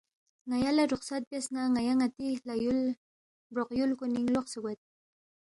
ن٘یا 0.49 0.71
لہ 0.77 0.83
رخصت 0.93 1.21
بیاس 1.29 1.45
نہ 1.53 1.61
ن٘یا 1.73 1.93
ن٘تی 1.99 2.27
ہلا 2.37 2.55
یُول، 2.63 2.79
بروق 3.51 3.69
یُول 3.79 3.91
کُنِنگ 3.99 4.27
لوقسےگوید 4.33 4.79